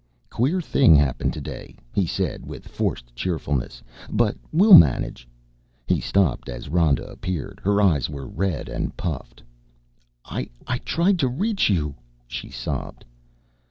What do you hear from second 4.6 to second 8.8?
manage." He stopped as Rhoda appeared. Her eyes were red